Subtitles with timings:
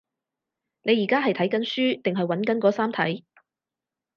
[0.81, 3.23] 你而家係睇緊書定係揾緊嗰三題？